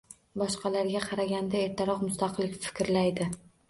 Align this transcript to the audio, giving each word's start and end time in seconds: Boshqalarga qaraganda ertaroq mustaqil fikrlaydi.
Boshqalarga 0.41 1.03
qaraganda 1.05 1.63
ertaroq 1.69 2.05
mustaqil 2.09 2.55
fikrlaydi. 2.69 3.35